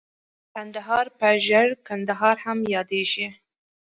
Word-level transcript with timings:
کندهار 0.53 1.05
په 1.19 1.27
ژړ 1.45 1.67
کندهار 1.87 2.35
هم 2.45 2.59
ياديږي. 2.75 3.27